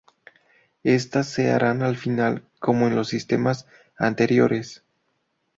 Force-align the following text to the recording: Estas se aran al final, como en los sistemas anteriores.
Estas 0.95 1.27
se 1.27 1.51
aran 1.51 1.83
al 1.83 1.95
final, 1.95 2.49
como 2.59 2.87
en 2.87 2.95
los 2.95 3.09
sistemas 3.09 3.67
anteriores. 3.99 4.83